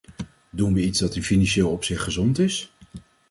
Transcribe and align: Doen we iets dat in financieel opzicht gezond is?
Doen 0.49 0.73
we 0.73 0.81
iets 0.81 0.99
dat 0.99 1.15
in 1.15 1.23
financieel 1.23 1.71
opzicht 1.71 2.03
gezond 2.03 2.39
is? 2.39 2.73